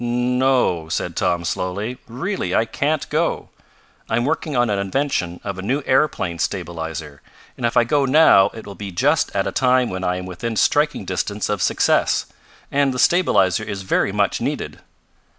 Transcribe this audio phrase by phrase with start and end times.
[0.03, 1.99] "No," said Tom, slowly.
[2.07, 3.49] "Really I can't go.
[4.09, 7.21] I'm working on an invention of a new aeroplane stabilizer,
[7.55, 10.25] and if I go now it will be just at a time when I am
[10.25, 12.25] within striking distance of success.
[12.71, 14.79] And the stabilizer is very much needed."